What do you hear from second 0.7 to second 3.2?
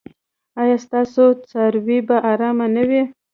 ستاسو څاروي به ارام نه وي؟